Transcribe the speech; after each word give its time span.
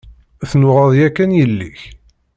Tennuɣeḍ 0.49 0.91
yakan 0.99 1.31
yelli-k? 1.37 1.79